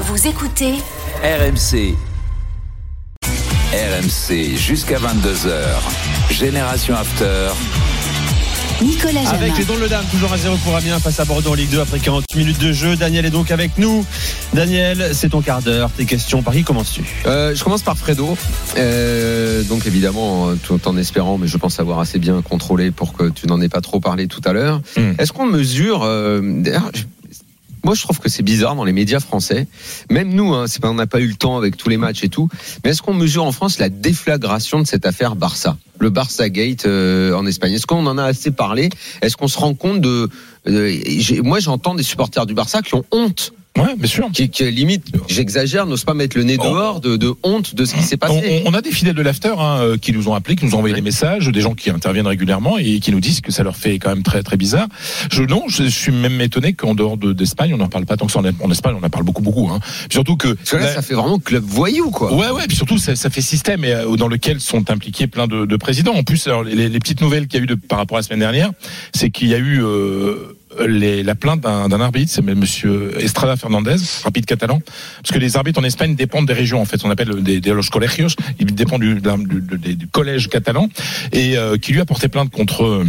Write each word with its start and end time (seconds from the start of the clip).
Vous 0.00 0.28
écoutez 0.28 0.74
RMC. 1.24 1.96
RMC 3.72 4.56
jusqu'à 4.56 4.96
22h. 4.96 5.50
Génération 6.30 6.94
After. 6.94 7.48
Nicolas 8.80 9.24
Jamin. 9.24 9.30
Avec 9.30 9.58
les 9.58 9.64
dons 9.64 9.76
le 9.76 9.88
dame, 9.88 10.04
toujours 10.12 10.32
à 10.32 10.38
0 10.38 10.56
pour 10.58 10.76
Amiens 10.76 11.00
face 11.00 11.18
à 11.18 11.24
Bordeaux 11.24 11.50
en 11.50 11.54
Ligue 11.54 11.70
2 11.70 11.80
après 11.80 11.98
40 11.98 12.36
minutes 12.36 12.60
de 12.60 12.70
jeu. 12.70 12.94
Daniel 12.94 13.26
est 13.26 13.30
donc 13.30 13.50
avec 13.50 13.76
nous. 13.76 14.06
Daniel, 14.54 15.10
c'est 15.14 15.30
ton 15.30 15.40
quart 15.40 15.62
d'heure. 15.62 15.90
Tes 15.90 16.04
questions, 16.04 16.42
par 16.42 16.54
qui 16.54 16.62
commences-tu? 16.62 17.02
Euh, 17.26 17.56
je 17.56 17.64
commence 17.64 17.82
par 17.82 17.98
Fredo. 17.98 18.38
Euh, 18.76 19.64
donc 19.64 19.84
évidemment, 19.84 20.54
tout 20.62 20.86
en 20.86 20.96
espérant, 20.96 21.38
mais 21.38 21.48
je 21.48 21.56
pense 21.56 21.80
avoir 21.80 21.98
assez 21.98 22.20
bien 22.20 22.40
contrôlé 22.40 22.92
pour 22.92 23.14
que 23.14 23.28
tu 23.30 23.48
n'en 23.48 23.60
aies 23.60 23.68
pas 23.68 23.80
trop 23.80 23.98
parlé 23.98 24.28
tout 24.28 24.42
à 24.44 24.52
l'heure. 24.52 24.80
Hmm. 24.96 25.14
Est-ce 25.18 25.32
qu'on 25.32 25.46
mesure 25.46 26.02
euh, 26.04 26.40
moi, 27.88 27.94
je 27.94 28.02
trouve 28.02 28.18
que 28.20 28.28
c'est 28.28 28.42
bizarre 28.42 28.74
dans 28.76 28.84
les 28.84 28.92
médias 28.92 29.18
français. 29.18 29.66
Même 30.10 30.34
nous, 30.34 30.52
hein, 30.52 30.66
c'est 30.66 30.78
pas, 30.82 30.90
on 30.90 30.94
n'a 30.94 31.06
pas 31.06 31.20
eu 31.20 31.26
le 31.26 31.36
temps 31.36 31.56
avec 31.56 31.74
tous 31.78 31.88
les 31.88 31.96
matchs 31.96 32.22
et 32.22 32.28
tout. 32.28 32.50
Mais 32.84 32.90
est-ce 32.90 33.00
qu'on 33.00 33.14
mesure 33.14 33.44
en 33.44 33.52
France 33.52 33.78
la 33.78 33.88
déflagration 33.88 34.78
de 34.78 34.86
cette 34.86 35.06
affaire 35.06 35.36
Barça, 35.36 35.78
le 35.98 36.10
Barça 36.10 36.50
Gate 36.50 36.84
euh, 36.84 37.32
en 37.32 37.46
Espagne 37.46 37.72
Est-ce 37.72 37.86
qu'on 37.86 38.04
en 38.04 38.18
a 38.18 38.24
assez 38.24 38.50
parlé? 38.50 38.90
Est-ce 39.22 39.38
qu'on 39.38 39.48
se 39.48 39.56
rend 39.56 39.72
compte 39.72 40.02
de 40.02 40.28
euh, 40.66 40.94
j'ai- 41.16 41.40
Moi, 41.40 41.60
j'entends 41.60 41.94
des 41.94 42.02
supporters 42.02 42.44
du 42.44 42.52
Barça 42.52 42.82
qui 42.82 42.94
ont 42.94 43.06
honte, 43.10 43.54
Ouais, 43.78 43.94
bien 43.96 44.06
sûr. 44.08 44.28
qui, 44.32 44.48
qui 44.50 44.70
limite, 44.70 45.06
j'exagère, 45.28 45.86
n'osent 45.86 46.04
pas 46.04 46.14
mettre 46.14 46.36
le 46.36 46.44
nez 46.44 46.56
Oh. 46.60 46.64
dehors 46.64 47.00
de, 47.00 47.16
de 47.16 47.32
honte 47.42 47.74
de 47.74 47.84
ce 47.84 47.94
qui 47.94 48.02
s'est 48.02 48.16
On, 48.16 48.18
passé. 48.40 48.62
on- 48.66 48.70
on 48.70 48.74
a 48.74 48.80
des 48.82 48.90
fidèles 48.90 49.14
de 49.14 49.22
l'after 49.22 49.54
hein, 49.58 49.78
euh, 49.80 49.96
qui 49.96 50.12
nous 50.12 50.28
ont 50.28 50.34
appelés, 50.34 50.56
qui 50.56 50.64
nous 50.64 50.74
ont 50.74 50.78
envoyé 50.78 50.94
Ouais. 50.94 51.00
des 51.00 51.04
messages, 51.04 51.46
des 51.48 51.60
gens 51.60 51.74
qui 51.74 51.90
interviennent 51.90 52.26
régulièrement 52.26 52.78
et 52.78 53.00
qui 53.00 53.10
nous 53.12 53.20
disent 53.20 53.40
que 53.40 53.52
ça 53.52 53.62
leur 53.62 53.76
fait 53.76 53.98
quand 53.98 54.10
même 54.10 54.22
très 54.22 54.42
très 54.42 54.56
bizarre. 54.56 54.88
Je 55.30 55.42
non, 55.42 55.64
je 55.68 55.84
suis 55.84 56.12
même 56.12 56.40
étonné 56.40 56.72
qu'en 56.72 56.94
dehors 56.94 57.16
de- 57.16 57.32
d'Espagne, 57.32 57.72
on 57.74 57.78
n'en 57.78 57.88
parle 57.88 58.06
pas 58.06 58.16
tant 58.16 58.26
que 58.26 58.32
ça. 58.32 58.40
En, 58.60 58.70
Espagne, 58.70 58.96
on 59.00 59.04
en 59.06 59.10
parle 59.10 59.24
beaucoup 59.24 59.42
beaucoup. 59.42 59.68
Hein. 59.70 59.78
Puis 59.80 60.08
Surtout 60.14 60.36
que 60.36 60.48
Parce 60.48 60.70
que 60.70 60.76
là, 60.76 60.82
la- 60.86 60.94
ça 60.94 61.02
fait 61.02 61.14
vraiment 61.14 61.38
club 61.38 61.64
voyou, 61.64 62.10
quoi. 62.10 62.34
Ouais, 62.34 62.50
ouais, 62.50 62.66
puis 62.66 62.76
surtout, 62.76 62.98
ça, 62.98 63.14
ça 63.16 63.30
fait 63.30 63.40
système 63.40 63.84
et, 63.84 63.92
euh, 63.92 64.16
dans 64.16 64.28
lequel 64.28 64.60
sont 64.60 64.90
impliqués 64.90 65.26
plein 65.26 65.46
de, 65.46 65.64
de 65.66 65.76
présidents. 65.76 66.14
En 66.14 66.22
plus, 66.24 66.46
alors, 66.48 66.64
les, 66.64 66.88
les 66.88 66.98
petites 66.98 67.20
nouvelles 67.20 67.46
qu'il 67.46 67.58
y 67.58 67.60
a 67.60 67.64
eu 67.64 67.66
de, 67.66 67.74
par 67.76 67.98
rapport 67.98 68.16
à 68.16 68.20
la 68.20 68.24
semaine 68.24 68.40
dernière, 68.40 68.70
c'est 69.14 69.30
qu'il 69.30 69.48
y 69.48 69.54
a 69.54 69.58
eu 69.58 69.82
euh, 69.82 70.56
la 70.86 71.34
plainte 71.34 71.60
d'un 71.62 72.00
arbitre, 72.00 72.30
c'est 72.32 72.42
Monsieur 72.42 73.12
Estrada 73.20 73.56
Fernandez, 73.56 73.96
rapide 74.24 74.46
catalan, 74.46 74.80
parce 75.22 75.32
que 75.32 75.38
les 75.38 75.56
arbitres 75.56 75.80
en 75.80 75.84
Espagne 75.84 76.14
dépendent 76.14 76.46
des 76.46 76.52
régions, 76.54 76.80
en 76.80 76.84
fait, 76.84 77.04
on 77.04 77.10
appelle 77.10 77.42
des, 77.42 77.60
des 77.60 77.70
los 77.72 77.82
colegios, 77.90 78.28
ils 78.60 78.74
dépendent 78.74 79.02
du, 79.02 79.20
du- 79.20 79.94
du 79.96 80.06
collège 80.08 80.48
catalan, 80.48 80.88
et 81.32 81.56
euh, 81.56 81.76
qui 81.76 81.92
lui 81.92 82.00
a 82.00 82.04
porté 82.04 82.28
plainte 82.28 82.50
contre... 82.50 83.04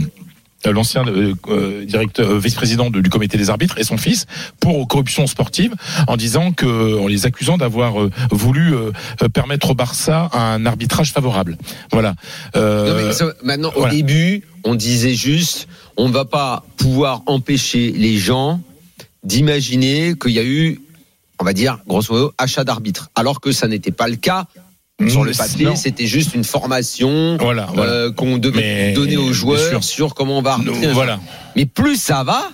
euh, 0.68 0.72
l'ancien 0.74 1.08
euh, 1.08 1.34
euh, 1.48 1.86
directeur 1.86 2.38
vice-président 2.38 2.90
de- 2.90 3.02
du 3.02 3.10
comité 3.10 3.38
des 3.38 3.50
arbitres 3.50 3.78
et 3.78 3.84
son 3.84 3.98
fils 3.98 4.26
pour 4.60 4.88
corruption 4.88 5.26
sportive 5.28 5.74
en 6.08 6.18
disant 6.18 6.52
que 6.52 7.00
en 7.00 7.08
les 7.08 7.26
accusant 7.26 7.58
d'avoir 7.58 8.02
euh, 8.02 8.10
voulu 8.32 8.74
euh, 8.76 8.92
permettre 9.34 9.70
au 9.72 9.76
Barça 9.76 10.30
un 10.34 10.66
arbitrage 10.66 11.12
favorable. 11.14 11.58
Voilà. 11.92 12.16
Non, 12.56 12.96
mais 12.96 13.14
ça- 13.14 13.34
maintenant, 13.44 13.72
voilà. 13.76 13.94
au 13.94 13.96
début, 13.96 14.44
on 14.64 14.76
disait 14.76 15.14
juste, 15.16 15.68
on 15.98 16.08
ne 16.10 16.14
va 16.14 16.26
pas 16.26 16.66
pouvoir 16.78 17.24
empêcher 17.28 17.92
les 17.92 18.18
gens 18.18 18.60
d'imaginer 19.24 20.16
qu'il 20.22 20.32
y 20.32 20.40
a 20.40 20.44
eu, 20.44 20.82
on 21.40 21.44
va 21.46 21.54
dire, 21.54 21.80
grosso 21.88 22.14
modo, 22.14 22.34
achat 22.38 22.64
d'arbitre. 22.64 23.10
Alors 23.16 23.40
que 23.42 23.52
ça 23.52 23.68
n'était 23.68 23.92
pas 23.92 24.08
le 24.08 24.16
cas. 24.16 24.46
Sur 25.08 25.24
le 25.24 25.32
papier, 25.32 25.76
c'était 25.76 26.06
juste 26.08 26.36
une 26.36 26.44
formation 26.44 27.38
Voilà, 27.40 27.68
voilà. 27.74 27.92
euh, 27.92 28.12
qu'on 28.12 28.38
devait 28.38 28.60
Mais- 28.62 28.94
donner 28.94 29.18
aux 29.18 29.32
joueurs 29.34 29.84
sur 29.84 30.14
comment 30.14 30.40
on 30.40 30.42
va 30.42 30.58
voilà. 30.94 31.20
Mais 31.56 31.66
plus 31.66 31.96
ça 31.96 32.24
va, 32.24 32.50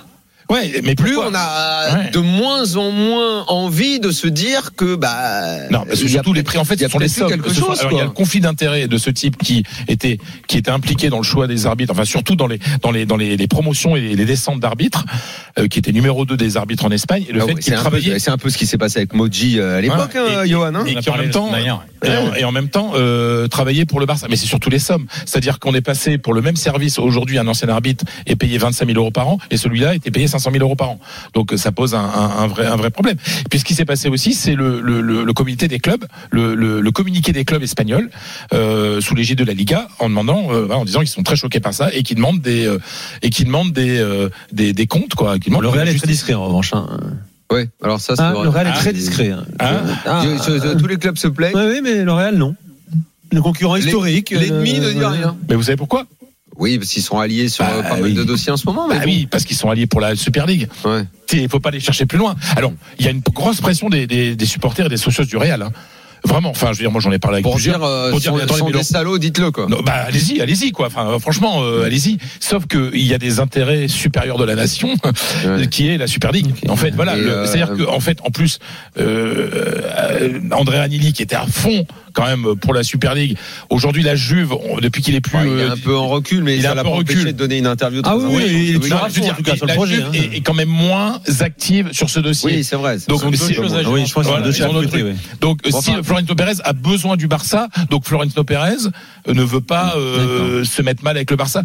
Ouais, 0.50 0.82
mais 0.84 0.94
plus 0.96 1.14
pourquoi 1.14 1.32
on 1.32 1.36
a 1.36 1.96
Ouais. 1.98 2.12
de 2.12 2.20
moins 2.20 2.76
en 2.76 2.92
moins 2.92 3.44
envie 3.48 4.00
de 4.00 4.12
se 4.12 4.28
dire 4.28 4.72
que 4.78 4.96
bah 4.96 5.68
Non, 5.72 5.84
parce 5.88 6.02
que 6.02 6.08
surtout 6.08 6.34
les 6.34 6.44
prix, 6.44 6.58
en 6.60 6.66
fait, 6.66 6.76
il 6.76 6.82
y 6.82 6.86
a 6.86 6.90
sont 6.90 7.00
les 7.00 7.08
sommes. 7.08 7.30
quelque 7.30 7.52
chose, 7.54 7.80
alors, 7.80 7.92
il 7.92 7.98
y 7.98 8.02
a 8.02 8.04
le 8.04 8.10
conflit 8.12 8.40
d'intérêts 8.42 8.88
de 8.88 8.98
ce 8.98 9.10
type 9.10 9.38
qui 9.38 9.64
était 9.88 10.20
qui 10.48 10.58
était 10.58 10.72
impliqué 10.72 11.10
dans 11.10 11.18
le 11.18 11.24
choix 11.24 11.48
des 11.48 11.66
arbitres, 11.66 11.92
enfin 11.92 12.06
surtout 12.06 12.36
dans 12.36 12.48
les 12.48 12.60
dans 12.82 12.92
les 12.92 13.06
dans 13.06 13.18
les, 13.18 13.38
les 13.38 13.48
promotions 13.48 13.96
et 13.96 14.02
les, 14.02 14.16
les 14.16 14.26
descentes 14.26 14.60
d'arbitres, 14.60 15.06
euh, 15.58 15.68
qui 15.68 15.80
était 15.80 15.92
numéro 15.92 16.26
2 16.26 16.38
des 16.38 16.58
arbitres 16.58 16.86
en 16.86 16.92
Espagne, 16.92 17.26
et 17.28 17.34
le 17.34 17.42
Ah 17.42 17.46
fait 17.46 17.54
ouais, 17.54 17.60
qu'il 17.60 17.64
c'est 17.64 17.74
un, 17.74 17.76
peu- 17.78 17.82
travaillait. 17.82 18.20
c'est 18.20 18.32
un 18.32 18.38
peu 18.38 18.50
ce 18.50 18.58
qui 18.58 18.66
s'est 18.68 18.78
passé 18.78 19.00
avec 19.00 19.14
Moji 19.14 19.60
euh, 19.60 19.78
à 19.78 19.82
l'époque, 19.82 20.12
Voilà. 20.14 20.40
hein, 20.42 20.44
Et- 20.44 20.50
Johan. 20.50 20.76
hein 20.76 20.84
et 20.86 20.96
qui 20.96 21.10
en 21.10 21.18
même 21.18 21.30
temps 21.32 21.52
et 21.56 21.72
en, 21.72 22.34
et 22.36 22.44
en 22.44 22.52
même 22.52 22.70
temps 22.70 22.92
euh, 22.96 23.48
travailler 23.48 23.86
pour 23.86 24.00
le 24.00 24.06
Barça 24.06 24.28
mais 24.30 24.36
c'est 24.36 24.46
surtout 24.46 24.70
les 24.70 24.78
sommes 24.80 25.08
c'est-à-dire 25.26 25.58
qu'on 25.58 25.74
est 25.74 25.82
passé 25.82 26.20
pour 26.20 26.34
le 26.36 26.42
même 26.44 26.56
service 26.56 27.00
aujourd'hui 27.00 27.40
un 27.40 27.48
ancien 27.48 27.68
arbitre 27.70 28.06
est 28.28 28.36
payé 28.36 28.60
25 28.60 28.86
000 28.88 29.00
euros 29.00 29.10
par 29.12 29.28
an 29.28 29.40
et 29.50 29.58
celui-là 29.58 29.96
était 29.96 30.12
payé 30.12 30.28
500 30.40 30.52
000 30.52 30.64
euros 30.64 30.76
par 30.76 30.90
an 30.92 31.00
donc 31.34 31.54
euh, 31.54 31.58
ça 31.58 31.72
pose 31.72 31.96
un, 31.96 32.00
un- 32.00 32.44
un 32.44 32.48
vrai 32.48 32.66
un 32.66 32.76
vrai 32.76 32.90
problème 32.92 33.18
et 33.42 33.50
puis 33.50 33.60
ce 33.60 33.66
qui 33.66 33.74
s'est 33.76 33.86
passé 33.86 34.10
aussi 34.10 34.34
c'est 34.34 34.56
le, 34.56 34.82
le, 34.82 35.02
le, 35.02 35.24
le 35.24 35.34
comité 35.34 35.68
des 35.68 35.80
clubs 35.80 36.06
le, 36.32 36.56
le, 36.56 36.82
le 36.82 36.92
communiqué 36.92 37.32
des 37.32 37.46
clubs 37.46 37.64
espagnols 37.64 38.10
euh, 38.54 39.00
sous 39.02 39.16
l'égide 39.16 39.38
de 39.40 39.44
la 39.46 39.54
Liga 39.54 39.88
en 40.00 40.10
demandant 40.10 40.48
euh, 40.52 40.68
en 40.70 40.86
disant 40.86 41.00
qu'ils 41.00 41.10
sont 41.10 41.24
très 41.24 41.36
choqués 41.36 41.60
par 41.60 41.74
ça 41.74 41.90
et 41.94 42.04
qui 42.04 42.16
demandent 42.16 42.42
des 42.42 42.66
euh, 42.66 42.80
et 43.22 43.30
qui 43.30 43.44
demandent 43.46 43.72
des, 43.74 43.98
euh, 44.00 44.30
des 44.52 44.74
des 44.74 44.88
comptes 44.88 45.16
quoi 45.16 45.38
demandent 45.38 45.62
Le 45.64 45.70
Real 45.70 45.84
est 45.88 45.92
très 45.92 45.94
justice. 45.94 46.10
discret 46.12 46.34
en 46.34 46.46
revanche. 46.46 46.74
hein. 46.74 46.88
Ouais, 47.52 47.70
alors 47.84 48.00
ça, 48.00 48.16
c'est 48.16 48.22
Ah, 48.24 48.34
vrai. 48.34 48.44
le 48.44 48.50
Real 48.50 48.68
est 48.68 48.72
Ah, 48.74 48.78
très 48.80 48.92
discret. 48.94 49.30
hein. 49.30 49.46
Ah. 49.60 49.82
Ah. 50.06 50.24
Je- 50.24 50.52
je- 50.54 50.60
je- 50.68 50.74
tous 50.74 50.88
les 50.88 50.98
clubs 50.98 51.16
se 51.18 51.28
plaignent. 51.28 51.56
Ouais, 51.56 51.68
oui, 51.74 51.80
mais 51.84 52.04
le 52.04 52.12
Real, 52.12 52.36
non. 52.36 52.56
Le 53.32 53.42
concurrent 53.42 53.76
historique. 53.76 54.32
L'ennemi 54.32 54.80
euh, 54.80 54.88
ne 54.88 54.92
dit 55.00 55.06
rien. 55.06 55.36
mais 55.48 55.56
vous 55.56 55.64
savez 55.64 55.78
pourquoi? 55.78 56.06
Oui, 56.58 56.78
parce 56.78 56.92
qu'ils 56.92 57.04
sont 57.04 57.20
alliés 57.20 57.50
sur 57.50 57.66
Bah, 57.66 57.72
pas 57.84 57.90
mal 57.96 58.04
oui. 58.04 58.14
de 58.14 58.24
dossiers 58.24 58.52
en 58.52 58.58
ce 58.58 58.66
moment. 58.66 58.88
Mais 58.88 58.96
bah 58.98 59.02
oui 59.06 59.28
parce 59.30 59.44
qu'ils 59.44 59.58
sont 59.58 59.70
alliés 59.70 59.88
pour 59.88 60.02
la 60.02 60.16
Super 60.16 60.46
League 60.46 60.68
bon. 60.84 60.96
Ouais. 60.96 61.06
Il 61.34 61.50
faut 61.50 61.60
pas 61.60 61.70
aller 61.70 61.80
chercher 61.80 62.06
plus 62.06 62.18
loin. 62.18 62.36
Alors, 62.56 62.72
il 63.00 63.06
y 63.06 63.08
a 63.08 63.12
une 63.12 63.22
grosse 63.34 63.60
pression 63.62 63.90
des, 63.90 64.08
des, 64.08 64.36
des 64.36 64.46
supporters 64.46 64.86
et 64.86 64.90
des 64.90 64.98
socios 64.98 65.26
du 65.26 65.38
Real. 65.38 65.62
hein. 65.62 65.72
Vraiment. 66.28 66.50
Enfin, 66.50 66.68
je 66.68 66.78
veux 66.80 66.84
dire, 66.84 66.92
moi, 66.92 67.02
j'en 67.02 67.12
ai 67.12 67.20
parlé 67.20 67.36
avec 67.36 67.44
Pour 67.44 67.54
plusieurs. 67.54 67.78
dire, 67.78 67.86
euh, 67.88 68.10
pour 68.10 68.20
dire, 68.20 68.32
sont, 68.32 68.38
attendez, 68.38 68.60
sont 68.60 68.70
des 68.72 68.84
salauds, 68.84 69.18
dites-le 69.20 69.52
quoi. 69.52 69.68
Non, 69.70 69.82
bah 69.86 70.06
allez-y, 70.08 70.42
allez-y 70.42 70.72
quoi. 70.72 70.88
Enfin, 70.88 71.08
euh, 71.08 71.20
franchement, 71.20 71.62
euh, 71.62 71.84
allez-y. 71.86 72.18
Sauf 72.40 72.66
que 72.66 72.90
il 72.96 73.06
y 73.06 73.14
a 73.14 73.20
des 73.20 73.40
intérêts 73.40 73.88
supérieurs 73.88 74.38
de 74.40 74.44
la 74.46 74.56
nation, 74.56 74.90
Ouais. 75.46 75.68
qui 75.68 75.88
est 75.88 75.98
la 76.00 76.08
Super 76.08 76.32
League. 76.32 76.52
En 76.68 76.76
fait, 76.78 76.92
voilà. 76.96 77.14
Euh, 77.14 77.46
C'est-à-dire 77.46 77.76
que, 77.78 77.84
en 77.88 78.00
fait, 78.00 78.20
en 78.24 78.32
plus, 78.32 78.58
euh, 78.98 80.40
André 80.52 80.80
Anili 80.80 81.14
qui 81.14 81.22
était 81.22 81.36
à 81.36 81.46
fond 81.46 81.86
quand 82.16 82.26
même 82.26 82.56
pour 82.56 82.74
la 82.74 82.82
Super 82.84 83.14
League. 83.14 83.38
Aujourd'hui, 83.70 84.02
la 84.02 84.16
Juve, 84.16 84.54
on- 84.54 84.80
depuis 84.80 85.02
qu'il 85.04 85.14
est 85.16 85.22
plus, 85.22 85.38
Ouais, 85.38 85.44
il 85.46 85.60
est 85.60 85.64
euh, 85.64 85.72
un 85.74 85.78
peu 85.78 85.96
en 85.96 86.08
recul, 86.08 86.44
mais 86.44 86.56
il 86.56 86.64
ça 86.64 86.72
un 86.72 86.76
peu 86.76 86.88
empêché 86.88 87.20
recul. 87.20 87.26
de 87.26 87.32
donner 87.38 87.58
une 87.60 87.68
interview. 87.68 88.02
Ah 88.06 88.16
très 88.18 88.26
oui, 88.26 88.36
oui, 88.36 88.70
à 88.92 89.10
je 89.10 89.16
veux 89.16 89.22
dire, 89.22 89.34
en 89.34 89.36
tout 89.36 89.44
cas, 89.44 89.56
sur 89.56 89.66
le 89.66 89.70
la 89.70 89.76
projet. 89.76 89.96
Juve 89.96 90.06
hein. 90.08 90.12
est, 90.14 90.38
est 90.38 90.42
quand 90.42 90.54
même 90.54 90.70
moins 90.70 91.20
active 91.42 91.90
sur 91.92 92.10
ce 92.10 92.20
dossier. 92.20 92.50
Oui, 92.58 92.64
c'est 92.64 92.76
vrai. 92.78 92.98
Donc, 93.08 93.30
deux 93.30 93.36
si- 93.38 93.54
choses 93.54 93.76
à 93.76 93.80
Ah 93.86 93.90
Oui, 93.90 94.06
je 94.08 94.14
pense 94.14 94.24
que 94.24 94.30
Voilà, 94.30 94.46
c'est 94.46 94.52
deux 94.52 94.58
ils 94.58 94.64
ont 94.64 94.68
choses 94.68 94.76
à 94.78 94.80
notre 94.82 94.92
côté, 94.92 95.04
truc. 95.04 95.16
oui. 95.16 95.38
Donc 95.42 95.62
Bon, 95.70 95.82
si 95.82 95.92
enfin- 95.92 96.04
Florentino 96.04 96.36
Pérez 96.36 96.54
a 96.64 96.74
besoin 96.74 97.18
du 97.18 97.28
Barça, 97.28 97.68
donc 97.90 98.06
Florentino 98.06 98.44
Pérez 98.44 98.78
euh, 99.28 99.34
ne 99.34 99.44
veut 99.44 99.62
pas 99.62 99.96
euh, 99.98 100.64
se 100.64 100.82
mettre 100.82 101.04
mal 101.04 101.18
avec 101.18 101.30
le 101.32 101.36
Barça. 101.38 101.64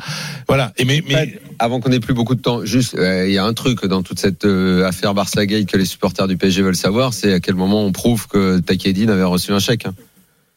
Voilà. 0.48 0.72
Et 0.78 0.84
mais, 0.84 1.02
mais 1.08 1.38
Avant 1.58 1.80
qu'on 1.80 1.92
ait 1.92 2.00
plus 2.00 2.14
beaucoup 2.14 2.34
de 2.34 2.40
temps, 2.42 2.64
juste, 2.64 2.94
euh, 2.96 3.26
il 3.28 3.32
y 3.34 3.38
a 3.38 3.44
un 3.44 3.52
truc 3.54 3.84
dans 3.86 4.02
toute 4.02 4.18
cette 4.18 4.44
euh, 4.44 4.86
affaire 4.86 5.14
Barça 5.14 5.44
Gate 5.46 5.66
que 5.66 5.76
les 5.76 5.84
supporters 5.84 6.26
du 6.26 6.36
PSG 6.36 6.62
veulent 6.62 6.74
savoir, 6.76 7.12
c'est 7.14 7.32
à 7.34 7.40
quel 7.40 7.54
moment 7.54 7.84
on 7.84 7.92
prouve 7.92 8.26
que 8.28 8.58
Takedine 8.60 9.10
avait 9.10 9.22
reçu 9.24 9.52
un 9.52 9.58
chèque. 9.58 9.86
hein. 9.86 9.94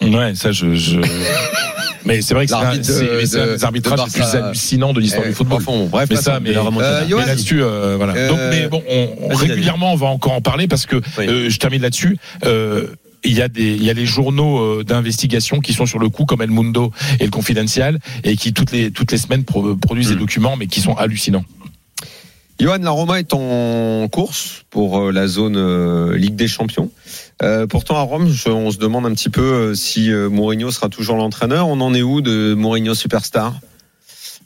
Ouais, 0.03 0.35
ça 0.35 0.51
je. 0.51 0.75
je... 0.75 0.99
mais 2.05 2.21
c'est 2.21 2.33
vrai 2.33 2.45
que 2.45 2.51
c'est 2.51 2.57
un, 2.57 2.75
de- 2.77 3.21
des 3.55 3.63
arbitrages 3.63 3.99
de 3.99 4.05
les 4.05 4.11
plus 4.11 4.35
hallucinants 4.37 4.93
de 4.93 4.99
l'histoire 4.99 5.23
Eh, 5.25 5.29
du 5.29 5.35
football. 5.35 5.63
bon, 5.63 5.87
bref, 5.87 6.07
Mais 6.09 6.15
ça, 6.17 6.39
mais. 6.39 6.55
Euh, 6.55 6.61
mais 7.09 7.25
là-dessus, 7.25 7.61
euh, 7.63 7.95
voilà. 7.97 8.13
Euh, 8.15 8.29
Donc, 8.29 8.39
mais 8.49 8.67
bon, 8.67 8.83
on, 8.89 9.35
régulièrement, 9.35 9.93
on 9.93 9.95
va 9.97 10.07
encore 10.07 10.33
en 10.33 10.41
parler 10.41 10.67
parce 10.67 10.85
que 10.85 10.97
Oui. 11.17 11.25
euh, 11.27 11.49
je 11.49 11.57
termine 11.57 11.81
là-dessus. 11.81 12.17
Il 13.25 13.31
y 13.33 13.41
a 13.41 13.47
des, 13.47 13.75
il 13.75 13.83
y 13.85 13.89
a 13.89 13.93
les 13.93 14.05
journaux 14.05 14.83
d'investigation 14.83 15.61
qui 15.61 15.71
sont 15.71 15.85
sur 15.85 15.97
le 15.97 16.09
coup, 16.09 16.25
comme 16.25 16.41
El 16.41 16.51
Mundo 16.51 16.91
et 17.21 17.23
le 17.23 17.29
Confidential, 17.31 17.99
et 18.25 18.35
qui 18.35 18.51
toutes 18.51 18.73
les 18.73 18.91
toutes 18.91 19.13
les 19.13 19.17
semaines 19.17 19.45
pro- 19.45 19.75
produisent 19.77 20.09
Mm. 20.09 20.13
des 20.15 20.19
documents, 20.19 20.55
mais 20.57 20.67
qui 20.67 20.81
sont 20.81 20.93
hallucinants. 20.95 21.45
Johan, 22.59 22.77
la 22.81 22.91
Roma 22.91 23.19
est 23.19 23.33
en 23.33 24.07
course 24.09 24.63
pour 24.69 24.99
euh, 24.99 25.11
la 25.11 25.27
zone 25.27 25.55
euh, 25.57 26.15
Ligue 26.15 26.35
des 26.35 26.47
Champions. 26.47 26.89
Euh, 27.41 27.67
pourtant, 27.67 27.97
à 27.97 28.01
Rome, 28.01 28.29
je- 28.29 28.49
on 28.49 28.71
se 28.71 28.77
demande 28.77 29.05
un 29.05 29.13
petit 29.13 29.29
peu 29.29 29.75
si 29.75 30.09
Mourinho 30.11 30.71
sera 30.71 30.87
toujours 30.89 31.17
l'entraîneur. 31.17 31.67
On 31.67 31.81
en 31.81 31.93
est 31.93 32.01
où 32.03 32.21
de 32.21 32.53
Mourinho 32.53 32.93
superstar? 32.93 33.53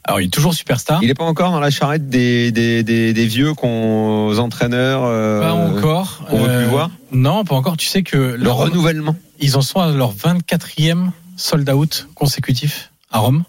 Alors 0.04 0.20
il 0.20 0.26
est 0.26 0.30
toujours 0.30 0.54
superstar. 0.54 1.02
Il 1.02 1.10
est 1.10 1.14
pas 1.14 1.24
encore 1.24 1.50
dans 1.50 1.60
la 1.60 1.70
charrette 1.70 2.08
des, 2.08 2.50
des, 2.50 2.82
des, 2.82 3.12
des 3.12 3.26
vieux 3.26 3.52
qu'on, 3.52 4.26
aux 4.28 4.38
entraîneurs. 4.38 5.02
euh, 5.04 5.40
Pas 5.40 5.52
encore. 5.52 6.24
qu'on 6.30 6.38
veut 6.38 6.48
Euh, 6.50 6.60
plus 6.62 6.70
voir? 6.70 6.90
Non, 7.12 7.44
pas 7.44 7.54
encore. 7.56 7.76
Tu 7.76 7.86
sais 7.86 8.02
que 8.02 8.16
Le 8.16 8.36
leur- 8.36 8.56
renouvellement. 8.56 9.14
ils 9.38 9.56
en 9.56 9.60
sont 9.60 9.80
à 9.80 9.90
leur 9.92 10.14
24e 10.14 11.10
sold 11.36 11.68
out 11.70 12.08
consécutif 12.14 12.90
à 13.10 13.18
Rome. 13.18 13.44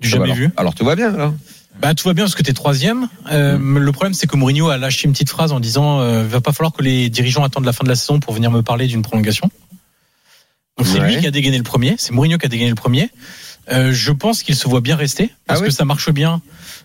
Du 0.00 0.08
jamais 0.08 0.24
alors, 0.26 0.36
vu. 0.36 0.50
alors 0.56 0.74
tout 0.74 0.84
va 0.84 0.94
bien 0.94 1.12
alors. 1.12 1.34
Bah 1.80 1.94
tout 1.94 2.08
va 2.08 2.14
bien 2.14 2.24
parce 2.24 2.34
que 2.34 2.42
t'es 2.42 2.52
troisième. 2.54 3.08
Euh, 3.30 3.58
Mm. 3.58 3.78
Le 3.78 3.92
problème 3.92 4.14
c'est 4.14 4.26
que 4.26 4.36
Mourinho 4.36 4.68
a 4.68 4.78
lâché 4.78 5.06
une 5.06 5.12
petite 5.12 5.30
phrase 5.30 5.52
en 5.52 5.60
disant 5.60 6.00
euh, 6.00 6.22
va 6.26 6.40
pas 6.40 6.52
falloir 6.52 6.72
que 6.72 6.82
les 6.82 7.10
dirigeants 7.10 7.44
attendent 7.44 7.64
la 7.66 7.72
fin 7.72 7.84
de 7.84 7.88
la 7.88 7.96
saison 7.96 8.18
pour 8.20 8.32
venir 8.34 8.50
me 8.50 8.62
parler 8.62 8.86
d'une 8.86 9.02
prolongation. 9.02 9.50
Donc 10.78 10.86
c'est 10.86 11.00
Ouais. 11.00 11.14
lui 11.14 11.20
qui 11.20 11.26
a 11.26 11.30
dégainé 11.30 11.56
le 11.58 11.62
premier. 11.64 11.94
C'est 11.98 12.12
Mourinho 12.12 12.38
qui 12.38 12.46
a 12.46 12.48
dégainé 12.48 12.68
le 12.70 12.74
premier. 12.76 13.10
Euh, 13.70 13.92
je 13.92 14.12
pense 14.12 14.42
qu'il 14.42 14.54
se 14.54 14.68
voit 14.68 14.80
bien 14.80 14.94
rester 14.96 15.30
parce 15.46 15.60
Ah 15.60 15.66
que 15.66 15.70
ça 15.70 15.84
marche 15.84 16.10
bien 16.10 16.40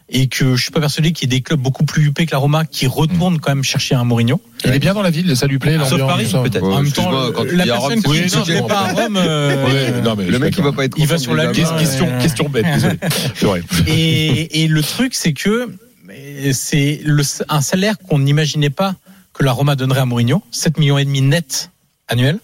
et 0.09 0.27
que 0.27 0.55
je 0.55 0.61
suis 0.63 0.71
pas 0.71 0.79
persuadé 0.79 1.11
qu'il 1.11 1.31
y 1.31 1.35
ait 1.35 1.37
des 1.37 1.41
clubs 1.41 1.59
beaucoup 1.59 1.85
plus 1.85 2.05
huppés 2.07 2.25
que 2.25 2.31
la 2.31 2.39
Roma 2.39 2.65
qui 2.65 2.87
retournent 2.87 3.39
quand 3.39 3.51
même 3.51 3.63
chercher 3.63 3.95
un 3.95 4.03
Mourinho. 4.03 4.41
Il 4.65 4.71
est 4.71 4.79
bien 4.79 4.93
dans 4.93 5.03
la 5.03 5.11
ville, 5.11 5.37
ça 5.37 5.45
lui 5.47 5.59
plaît. 5.59 5.77
Sauf 5.87 5.99
Paris, 5.99 6.25
peut-être. 6.31 6.63
Ouais, 6.67 6.73
en 6.73 6.81
même 6.81 6.91
temps, 6.91 7.31
quand 7.33 7.45
la 7.51 7.75
Rome, 7.75 8.01
personne 8.01 8.29
c'est 8.29 8.41
qui 8.41 8.51
ne 8.51 8.67
pas 8.67 8.79
à 8.79 8.93
Rome, 8.93 9.15
euh, 9.17 9.65
Ouais, 9.93 10.01
non, 10.01 10.15
mais 10.17 10.25
je 10.25 10.31
Le 10.31 10.39
mec 10.39 10.55
il 10.57 10.63
va 10.63 10.71
pas 10.71 10.85
être 10.85 10.97
Il 10.97 11.07
va 11.07 11.17
sur 11.17 11.35
la. 11.35 11.51
Question, 11.51 12.49
bête, 12.49 12.65
désolé. 12.73 12.97
Vrai. 13.41 13.63
et, 13.87 14.63
et 14.63 14.67
le 14.67 14.81
truc, 14.81 15.13
c'est 15.13 15.33
que 15.33 15.69
mais 16.05 16.53
c'est 16.53 17.01
un 17.47 17.61
salaire 17.61 17.97
qu'on 17.99 18.19
n'imaginait 18.19 18.69
pas 18.69 18.95
que 19.33 19.43
la 19.43 19.51
Roma 19.51 19.75
donnerait 19.75 20.01
à 20.01 20.05
Mourinho, 20.05 20.43
7 20.51 20.77
millions 20.77 20.97
et 20.97 21.05
demi 21.05 21.21
net 21.21 21.69
annuels. 22.07 22.39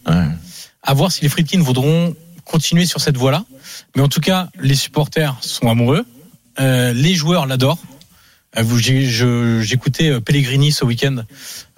À 0.84 0.94
voir 0.94 1.12
si 1.12 1.22
les 1.22 1.30
Friedkin 1.30 1.62
voudront 1.62 2.16
continuer 2.48 2.86
sur 2.86 3.02
cette 3.02 3.18
voie-là. 3.18 3.46
Mais 3.96 4.02
en 4.02 4.08
tout 4.08 4.22
cas, 4.22 4.50
les 4.60 4.76
supporters 4.76 5.36
sont 5.42 5.70
amoureux. 5.70 6.06
Euh, 6.60 6.94
les 6.94 7.14
joueurs 7.16 7.46
l'adorent. 7.46 7.80
Euh, 8.58 9.62
J'écoutais 9.62 10.10
euh, 10.10 10.20
Pellegrini 10.20 10.72
ce 10.72 10.86
week-end 10.86 11.18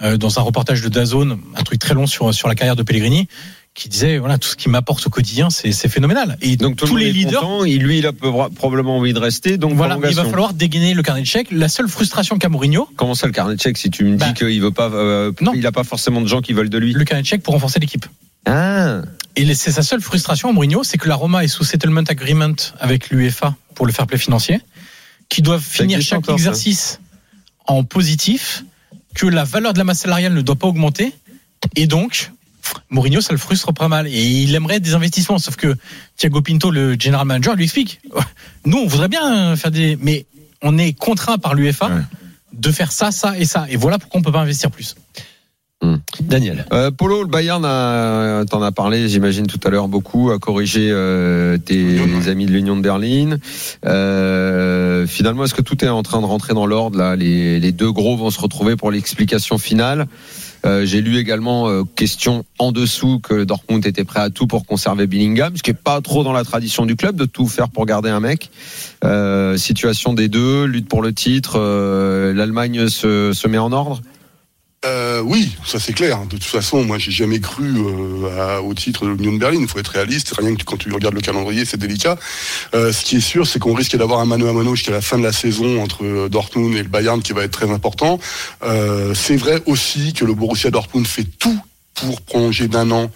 euh, 0.02 0.18
dans 0.18 0.40
un 0.40 0.42
reportage 0.44 0.82
de 0.82 0.88
Dazone, 0.90 1.40
un 1.56 1.64
truc 1.64 1.80
très 1.80 1.94
long 1.94 2.08
sur, 2.08 2.34
sur 2.34 2.48
la 2.48 2.56
carrière 2.56 2.76
de 2.76 2.84
Pellegrini, 2.84 3.28
qui 3.74 3.90
disait 3.90 4.18
voilà 4.18 4.38
tout 4.38 4.48
ce 4.48 4.56
qui 4.56 4.70
m'apporte 4.70 5.06
au 5.08 5.10
quotidien, 5.10 5.50
c'est 5.50 5.72
phénoménal. 5.90 6.38
Et 6.42 6.56
Donc 6.58 6.76
tous 6.78 6.96
les 6.96 7.12
leaders 7.12 7.42
content, 7.42 7.64
lui 7.64 8.00
il 8.00 8.06
a 8.08 8.14
peu- 8.14 8.32
probablement 8.56 8.98
envie 8.98 9.14
de 9.14 9.20
rester 9.20 9.58
donc 9.58 9.74
voilà, 9.74 9.98
il 10.08 10.16
va 10.16 10.26
falloir 10.26 10.54
dégainer 10.54 10.94
le 10.94 11.02
carnet 11.04 11.22
de 11.22 11.28
chèques. 11.28 11.52
La 11.52 11.70
seule 11.70 11.88
frustration 11.90 12.38
qu'a 12.38 12.50
Mourinho, 12.50 12.88
Comment 12.96 13.16
ça 13.16 13.28
le 13.28 13.34
carnet 13.34 13.56
de 13.56 13.62
chèque 13.62 13.78
si 13.78 13.90
tu 13.90 14.04
me 14.06 14.12
dis 14.12 14.18
Bah, 14.18 14.32
qu'il 14.34 14.62
veut 14.62 14.72
pas 14.72 14.90
euh, 14.90 15.32
non. 15.42 15.54
il 15.56 15.66
a 15.66 15.72
pas 15.72 15.84
forcément 15.84 16.22
de 16.22 16.28
gens 16.28 16.42
qui 16.42 16.54
veulent 16.54 16.70
de 16.70 16.78
lui? 16.78 16.94
le 16.94 17.04
carnet 17.04 17.24
de 17.24 17.28
chèques 17.28 17.44
pour 17.44 17.54
renforcer 17.56 17.80
l'équipe. 17.80 18.06
Ah. 18.46 19.02
Et 19.36 19.54
c'est 19.54 19.72
sa 19.72 19.84
seule 19.84 20.02
frustration, 20.02 20.52
Mourinho, 20.54 20.84
c'est 20.84 20.98
que 20.98 21.08
la 21.08 21.16
Roma 21.16 21.44
est 21.44 21.48
sous 21.48 21.64
settlement 21.64 22.04
agreement 22.08 22.56
avec 22.80 23.10
l'UEFA 23.10 23.56
pour 23.76 23.86
le 23.86 23.94
fair 23.94 24.06
play 24.08 24.18
financier, 24.18 24.60
qui 25.30 25.42
doivent 25.42 25.64
finir 25.64 26.02
chaque 26.02 26.20
encore, 26.20 26.38
ça. 26.40 26.50
exercice 26.50 27.00
en 27.68 27.84
positif, 27.84 28.64
que 29.16 29.26
la 29.28 29.44
valeur 29.44 29.74
de 29.74 29.78
la 29.78 29.84
masse 29.84 30.00
salariale 30.00 30.34
ne 30.34 30.42
doit 30.42 30.56
pas 30.56 30.68
augmenter, 30.68 31.14
et 31.76 31.88
donc 31.88 32.32
Mourinho, 32.90 33.22
ça 33.22 33.32
le 33.34 33.40
frustre 33.40 33.74
pas 33.74 33.88
mal, 33.88 34.08
et 34.08 34.22
il 34.22 34.54
aimerait 34.56 34.80
des 34.80 34.94
investissements, 34.94 35.38
sauf 35.40 35.56
que 35.56 35.76
Thiago 36.18 36.42
Pinto, 36.42 36.72
le 36.72 36.96
general 37.00 37.26
manager, 37.26 37.56
lui 37.56 37.64
explique, 37.64 38.02
nous 38.66 38.78
on 38.78 38.88
voudrait 38.88 39.08
bien 39.08 39.56
faire 39.56 39.72
des, 39.72 39.98
mais 40.02 40.26
on 40.62 40.78
est 40.78 40.94
contraint 40.94 41.38
par 41.38 41.54
l'UEFA 41.54 41.90
Ouais. 41.90 42.02
de 42.54 42.72
faire 42.72 42.92
ça, 42.92 43.12
ça 43.12 43.38
et 43.38 43.46
ça, 43.46 43.68
et 43.70 43.78
voilà 43.78 43.98
pourquoi 44.00 44.20
on 44.20 44.24
peut 44.24 44.32
pas 44.32 44.42
investir 44.42 44.70
plus. 44.72 44.96
Daniel. 46.22 46.66
Euh, 46.74 46.92
Polo, 46.92 47.22
le 47.24 47.30
Bayern, 47.30 47.64
a- 47.66 48.44
t'en 48.50 48.62
as 48.62 48.72
parlé, 48.72 49.08
j'imagine 49.08 49.48
tout 49.48 49.60
à 49.64 49.70
l'heure 49.70 49.88
beaucoup, 49.88 50.30
a 50.32 50.38
corrigé 50.38 50.90
euh, 50.92 51.58
tes 51.58 51.98
amis 52.28 52.46
de 52.46 52.52
l'Union 52.52 52.76
de 52.76 52.82
Berlin. 52.82 53.38
Euh, 53.86 55.08
finalement, 55.08 55.46
est-ce 55.46 55.54
que 55.54 55.62
tout 55.62 55.84
est 55.84 55.88
en 55.90 56.04
train 56.04 56.20
de 56.22 56.26
rentrer 56.26 56.54
dans 56.54 56.66
l'ordre 56.66 56.98
là? 56.98 57.16
Les, 57.16 57.60
les 57.60 57.72
deux 57.72 57.92
gros 57.92 58.18
vont 58.18 58.30
se 58.30 58.40
retrouver 58.42 58.76
pour 58.76 58.92
l'explication 58.92 59.58
finale. 59.58 60.08
Euh, 60.66 60.86
J'ai 60.86 61.00
lu 61.02 61.18
également 61.18 61.70
euh, 61.70 61.84
question 61.96 62.44
en 62.58 62.74
dessous 62.74 63.20
que 63.20 63.46
Dortmund 63.46 63.86
était 63.86 64.04
prêt 64.04 64.20
à 64.20 64.30
tout 64.30 64.46
pour 64.46 64.66
conserver 64.66 65.08
Billingham, 65.08 65.56
ce 65.56 65.64
qui 65.64 65.72
est 65.72 65.74
pas 65.74 66.02
trop 66.02 66.26
dans 66.26 66.34
la 66.34 66.44
tradition 66.44 66.86
du 66.86 66.98
club 66.98 67.16
de 67.16 67.24
tout 67.24 67.48
faire 67.48 67.70
pour 67.70 67.86
garder 67.86 68.10
un 68.10 68.20
mec. 68.20 68.52
Euh, 69.06 69.56
situation 69.56 70.14
des 70.14 70.28
deux, 70.28 70.66
lutte 70.66 70.90
pour 70.90 71.02
le 71.02 71.14
titre, 71.14 71.54
euh, 71.56 72.34
l'Allemagne 72.34 72.90
se, 72.90 73.32
se 73.34 73.48
met 73.48 73.58
en 73.58 73.72
ordre. 73.72 74.02
Euh, 74.86 75.20
oui, 75.22 75.58
ça 75.66 75.78
c'est 75.78 75.92
clair. 75.92 76.24
De 76.26 76.38
toute 76.38 76.44
façon, 76.46 76.86
moi 76.86 76.98
j'ai 76.98 77.12
jamais 77.12 77.42
cru 77.42 77.66
euh, 77.78 78.60
au 78.60 78.74
titre 78.74 79.06
de 79.06 79.12
l'Union 79.12 79.34
de 79.34 79.38
Berlin. 79.38 79.60
Il 79.60 79.68
faut 79.68 79.80
être 79.80 79.90
réaliste. 79.90 80.34
Rien 80.38 80.56
que 80.56 80.64
quand 80.64 80.78
tu 80.78 80.92
regardes 80.94 81.16
le 81.16 81.22
calendrier, 81.22 81.66
c'est 81.66 81.78
délicat. 81.78 82.18
Euh, 82.74 82.94
ce 82.94 83.04
qui 83.04 83.18
est 83.18 83.22
sûr, 83.22 83.46
c'est 83.46 83.60
qu'on 83.60 83.74
risque 83.74 83.98
d'avoir 83.98 84.22
un 84.22 84.26
mano 84.26 84.48
à 84.48 84.54
mano 84.54 84.76
jusqu'à 84.76 84.94
la 84.94 85.02
fin 85.02 85.18
de 85.18 85.24
la 85.24 85.34
saison 85.34 85.84
entre 85.84 86.30
Dortmund 86.30 86.76
et 86.76 86.84
le 86.84 86.88
Bayern 86.88 87.22
qui 87.22 87.34
va 87.34 87.44
être 87.44 87.52
très 87.52 87.70
important. 87.72 88.20
Euh, 88.64 89.14
c'est 89.14 89.36
vrai 89.36 89.62
aussi 89.66 90.14
que 90.14 90.24
le 90.24 90.34
Borussia 90.34 90.72
Dortmund 90.72 91.06
fait 91.06 91.26
tout 91.26 91.60
pour 91.96 92.22
prolonger 92.22 92.70
d'un 92.70 92.90
an 92.92 93.12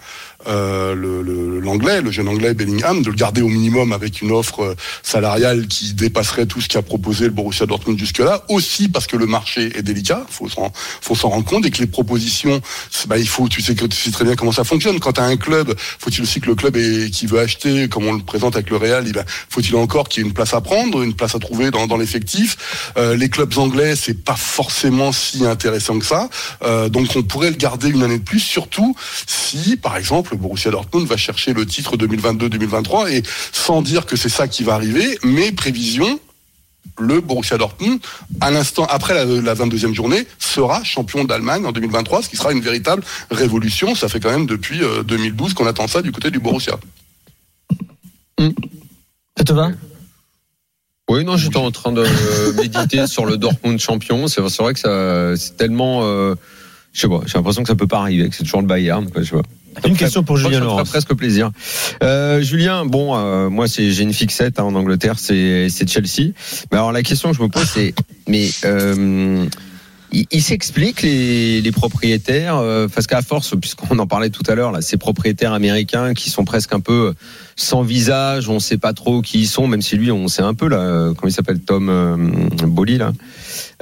euh, 0.46 0.94
le- 0.94 1.22
le- 1.22 1.60
l'anglais, 1.60 2.00
le, 2.00 2.10
jeune 2.10 2.28
anglais 2.28 2.54
Bellingham, 2.54 3.02
de 3.02 3.08
le 3.10 3.16
garder 3.16 3.42
au 3.42 3.48
minimum 3.48 3.92
avec 3.92 4.20
une 4.22 4.30
offre 4.32 4.60
euh, 4.62 4.74
salariale 5.02 5.66
qui 5.66 5.94
dépasserait 5.94 6.46
tout 6.46 6.60
ce 6.60 6.68
qu'a 6.68 6.82
proposé 6.82 7.24
le 7.24 7.30
Borussia 7.30 7.66
Dortmund 7.66 7.98
jusque-là. 7.98 8.44
Aussi 8.48 8.88
parce 8.88 9.06
que 9.06 9.16
le 9.16 9.26
marché 9.26 9.72
est 9.76 9.82
délicat, 9.82 10.24
faut 10.28 10.48
s'en 10.48 10.72
faut 11.00 11.14
s'en 11.14 11.28
rendre 11.30 11.44
compte 11.44 11.64
et 11.66 11.70
que 11.70 11.78
les 11.78 11.86
propositions, 11.86 12.60
bah, 13.06 13.18
il 13.18 13.28
faut, 13.28 13.48
tu 13.48 13.62
sais 13.62 13.74
tu 13.74 13.86
sais 13.90 14.10
très 14.10 14.24
bien 14.24 14.36
comment 14.36 14.52
ça 14.52 14.64
fonctionne. 14.64 15.00
Quand 15.00 15.12
tu 15.14 15.20
as 15.20 15.24
un 15.24 15.36
club, 15.36 15.74
faut-il 15.98 16.22
aussi 16.22 16.40
que 16.40 16.46
le 16.46 16.54
club 16.54 16.76
est, 16.76 17.10
qui 17.10 17.26
veut 17.26 17.40
acheter, 17.40 17.88
comme 17.88 18.06
on 18.06 18.12
le 18.12 18.22
présente 18.22 18.54
avec 18.56 18.70
le 18.70 18.76
Real, 18.76 19.04
eh 19.08 19.12
ben, 19.12 19.24
faut-il 19.48 19.74
encore 19.76 20.08
qu'il 20.08 20.22
y 20.22 20.24
ait 20.24 20.28
une 20.28 20.34
place 20.34 20.54
à 20.54 20.60
prendre, 20.60 21.02
une 21.02 21.14
place 21.14 21.34
à 21.34 21.38
trouver 21.38 21.70
dans, 21.70 21.86
dans 21.86 21.96
l'effectif? 21.96 22.56
Euh, 22.96 23.16
les 23.16 23.28
clubs 23.28 23.56
anglais, 23.58 23.94
c'est 23.96 24.22
pas 24.24 24.36
forcément 24.36 25.12
si 25.12 25.44
intéressant 25.46 25.98
que 25.98 26.06
ça. 26.06 26.28
Euh, 26.62 26.88
donc 26.88 27.08
on 27.16 27.22
pourrait 27.22 27.50
le 27.50 27.56
garder 27.56 27.88
une 27.88 28.02
année 28.02 28.18
de 28.18 28.24
plus, 28.24 28.40
surtout 28.40 28.94
si, 29.26 29.76
par 29.76 29.96
exemple, 29.96 30.33
le 30.34 30.40
Borussia 30.40 30.70
Dortmund 30.70 31.06
va 31.06 31.16
chercher 31.16 31.52
le 31.52 31.64
titre 31.64 31.96
2022-2023 31.96 33.10
et 33.10 33.22
sans 33.52 33.82
dire 33.82 34.06
que 34.06 34.16
c'est 34.16 34.28
ça 34.28 34.48
qui 34.48 34.62
va 34.62 34.74
arriver, 34.74 35.18
mes 35.22 35.52
prévisions, 35.52 36.18
le 36.98 37.20
Borussia 37.20 37.56
Dortmund, 37.56 37.98
à 38.40 38.50
l'instant 38.50 38.84
après 38.84 39.14
la, 39.14 39.24
la 39.24 39.54
22e 39.54 39.94
journée, 39.94 40.26
sera 40.38 40.84
champion 40.84 41.24
d'Allemagne 41.24 41.64
en 41.66 41.72
2023, 41.72 42.22
ce 42.22 42.28
qui 42.28 42.36
sera 42.36 42.52
une 42.52 42.60
véritable 42.60 43.02
révolution. 43.30 43.94
Ça 43.94 44.08
fait 44.08 44.20
quand 44.20 44.30
même 44.30 44.46
depuis 44.46 44.82
euh, 44.82 45.02
2012 45.02 45.54
qu'on 45.54 45.66
attend 45.66 45.88
ça 45.88 46.02
du 46.02 46.12
côté 46.12 46.30
du 46.30 46.38
Borussia. 46.38 46.78
Ça 48.38 49.44
te 49.44 49.52
va 49.52 49.70
Oui, 51.08 51.24
non, 51.24 51.36
j'étais 51.36 51.56
en 51.56 51.70
train 51.70 51.92
de 51.92 52.02
euh, 52.02 52.52
méditer 52.56 53.06
sur 53.06 53.26
le 53.26 53.36
Dortmund 53.36 53.78
champion. 53.78 54.28
C'est 54.28 54.46
c'est 54.48 54.62
vrai 54.62 54.74
que 54.74 54.80
ça, 54.80 55.36
c'est 55.36 55.56
tellement, 55.56 56.04
euh, 56.04 56.34
je 56.92 57.00
sais 57.00 57.08
pas, 57.08 57.20
j'ai 57.26 57.38
l'impression 57.38 57.62
que 57.62 57.68
ça 57.68 57.74
peut 57.74 57.86
pas 57.86 58.00
arriver, 58.00 58.28
que 58.28 58.36
c'est 58.36 58.44
toujours 58.44 58.60
le 58.60 58.66
Bayern. 58.66 59.10
Quoi, 59.10 59.22
je 59.22 59.30
sais 59.30 59.36
pas. 59.36 59.48
Une 59.86 59.96
question 59.96 60.22
pour 60.22 60.36
Julien 60.36 60.58
ça 60.58 60.64
Laurence. 60.64 60.88
presque 60.88 61.14
plaisir. 61.14 61.50
Euh, 62.02 62.40
Julien, 62.42 62.84
bon, 62.86 63.16
euh, 63.16 63.48
moi, 63.50 63.68
c'est 63.68 63.90
j'ai 63.90 64.02
une 64.02 64.12
fixette 64.14 64.58
hein, 64.58 64.64
en 64.64 64.74
Angleterre, 64.74 65.18
c'est 65.18 65.68
Chelsea. 65.88 66.32
Mais 66.70 66.78
alors 66.78 66.92
la 66.92 67.02
question 67.02 67.30
que 67.30 67.36
je 67.36 67.42
me 67.42 67.48
pose, 67.48 67.66
c'est, 67.66 67.94
mais 68.28 68.48
euh, 68.64 69.46
il, 70.12 70.26
il 70.30 70.42
s'explique 70.42 71.02
les, 71.02 71.60
les 71.60 71.72
propriétaires, 71.72 72.56
euh, 72.56 72.88
parce 72.92 73.06
qu'à 73.06 73.22
force, 73.22 73.54
puisqu'on 73.60 73.98
en 73.98 74.06
parlait 74.06 74.30
tout 74.30 74.48
à 74.48 74.54
l'heure, 74.54 74.72
là, 74.72 74.80
ces 74.80 74.96
propriétaires 74.96 75.52
américains 75.52 76.14
qui 76.14 76.30
sont 76.30 76.44
presque 76.44 76.72
un 76.72 76.80
peu 76.80 77.14
sans 77.56 77.82
visage, 77.82 78.48
on 78.48 78.58
sait 78.60 78.78
pas 78.78 78.92
trop 78.92 79.20
qui 79.22 79.40
ils 79.40 79.46
sont, 79.46 79.66
même 79.66 79.82
si 79.82 79.96
lui, 79.96 80.10
on 80.10 80.28
sait 80.28 80.42
un 80.42 80.54
peu 80.54 80.68
là, 80.68 80.78
euh, 80.78 81.14
comment 81.14 81.28
il 81.28 81.32
s'appelle, 81.32 81.60
Tom 81.60 81.88
euh, 81.88 82.16
Bolly 82.66 82.98
là. 82.98 83.12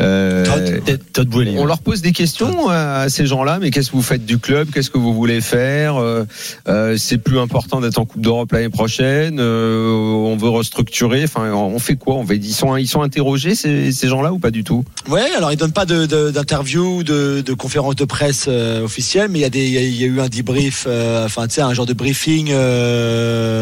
Euh, 0.01 0.45
Todd- 0.85 1.01
Todd 1.13 1.29
Boehly. 1.29 1.55
on 1.59 1.65
leur 1.65 1.79
pose 1.81 2.03
des 2.03 2.13
questions 2.13 2.69
à 2.69 3.09
ces 3.09 3.27
gens-là, 3.27 3.59
mais 3.61 3.71
qu'est-ce 3.71 3.91
que 3.91 3.97
vous 3.97 4.03
faites 4.03 4.25
du 4.27 4.39
club? 4.39 4.69
Qu'est-ce 4.73 4.91
que 4.91 4.99
vous 4.99 5.15
voulez 5.15 5.41
faire? 5.41 5.97
Euh, 5.97 6.25
euh, 6.69 6.97
C'est 6.99 7.19
plus 7.19 7.39
important 7.39 7.81
d'être 7.81 7.99
en 7.99 8.05
Coupe 8.05 8.21
d'Europe 8.21 8.53
l'année 8.53 8.69
prochaine. 8.69 9.39
euh, 9.41 9.89
on 9.91 10.37
veut 10.37 10.49
restructurer. 10.49 11.25
Enfin, 11.25 11.53
on 11.53 11.79
fait 11.79 11.97
quoi? 11.97 12.17
On 12.17 12.27
fait, 12.27 12.37
ils 12.37 12.53
sont 12.53 12.77
ils 12.77 12.87
sont 12.89 13.03
interrogés 13.03 13.55
ces, 13.55 13.93
ces 13.93 14.09
gens-là 14.09 14.33
ou 14.33 14.39
pas 14.39 14.51
du 14.51 14.65
tout? 14.65 14.85
Ouais, 15.09 15.31
alors 15.37 15.53
ils 15.53 15.57
donnent 15.57 15.73
pas 15.73 15.87
de- 15.87 16.07
de- 16.07 16.31
d'interview, 16.31 17.03
de, 17.03 17.43
de, 17.45 17.55
conférence 17.55 17.97
de 17.97 18.05
presse 18.05 18.47
euh, 18.49 18.83
officielle, 18.85 19.29
mais 19.31 19.39
il 19.41 19.43
y 19.43 19.47
a 19.47 19.51
des, 19.51 19.65
il 19.67 19.73
y 19.73 19.79
a- 19.79 19.83
il 19.83 20.01
y 20.01 20.05
a 20.05 20.07
eu 20.07 20.21
un 20.21 20.29
debrief, 20.29 20.85
euh, 20.87 21.25
enfin 21.27 21.47
tu 21.47 21.55
sais, 21.55 21.61
un 21.63 21.75
genre 21.75 21.87
de 21.87 21.93
briefing 21.95 22.49
euh, 22.51 23.62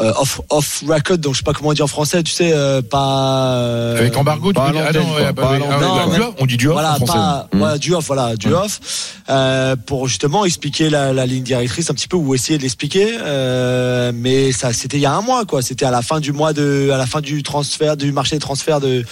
off 0.00 0.40
off 0.50 0.84
record, 0.86 1.18
donc 1.18 1.34
je 1.34 1.38
sais 1.38 1.42
pas 1.44 1.52
comment 1.52 1.70
on 1.70 1.72
dit 1.72 1.82
en 1.82 1.88
français, 1.88 2.22
tu 2.22 2.30
sais, 2.32 2.52
euh, 2.54 2.82
pas 2.82 3.54
euh, 3.56 3.98
Avec 3.98 4.16
embargo, 4.16 4.50
tu 4.50 4.54
pas 4.54 4.68
Ah 4.68 4.72
non, 4.72 4.80
quoi, 4.80 5.32
pas 5.32 5.56
du 5.56 6.20
off, 6.20 6.34
on 6.38 6.46
dit 6.46 6.56
du 6.56 6.68
off 6.68 6.74
voilà, 6.74 6.92
en 6.92 6.96
français. 6.96 7.12
pas, 7.14 7.48
Mm. 7.52 7.58
voilà, 7.58 7.78
du 7.78 7.94
off, 7.94 8.06
voilà, 8.06 8.36
du 8.36 8.54
off, 8.54 8.80
euh, 9.28 9.74
pour 9.74 10.06
justement 10.06 10.44
expliquer 10.44 10.88
la, 10.88 11.12
la 11.12 11.26
ligne 11.26 11.42
directrice 11.42 11.90
un 11.90 11.94
petit 11.94 12.06
peu 12.06 12.16
ou 12.16 12.32
essayer 12.36 12.58
de 12.58 12.62
l'expliquer. 12.62 13.08
Euh, 13.20 14.12
mais 14.14 14.52
ça, 14.52 14.72
c'était 14.72 14.98
il 14.98 15.02
y 15.02 15.06
a 15.06 15.12
un 15.12 15.20
mois, 15.20 15.44
quoi. 15.46 15.62
C'était 15.62 15.84
à 15.84 15.90
la 15.90 16.02
fin 16.02 16.20
du 16.20 16.30
mois 16.32 16.52
de, 16.52 16.90
à 16.92 16.96
la 16.96 17.06
fin 17.06 17.20
du 17.20 17.42
transfert, 17.42 17.96
du 17.96 18.12
marché 18.12 18.36
des 18.36 18.40
transferts 18.40 18.80
de, 18.80 19.04